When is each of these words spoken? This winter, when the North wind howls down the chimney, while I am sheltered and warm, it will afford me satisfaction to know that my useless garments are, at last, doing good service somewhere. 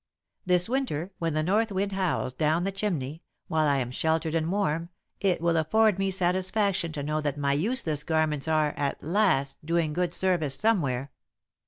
This 0.47 0.67
winter, 0.67 1.11
when 1.19 1.35
the 1.35 1.43
North 1.43 1.71
wind 1.71 1.91
howls 1.91 2.33
down 2.33 2.63
the 2.63 2.71
chimney, 2.71 3.21
while 3.47 3.67
I 3.67 3.77
am 3.77 3.91
sheltered 3.91 4.33
and 4.33 4.51
warm, 4.51 4.89
it 5.19 5.41
will 5.41 5.55
afford 5.57 5.99
me 5.99 6.09
satisfaction 6.09 6.91
to 6.93 7.03
know 7.03 7.21
that 7.21 7.37
my 7.37 7.53
useless 7.53 8.01
garments 8.01 8.47
are, 8.47 8.71
at 8.71 9.03
last, 9.03 9.63
doing 9.63 9.93
good 9.93 10.11
service 10.11 10.55
somewhere. 10.55 11.11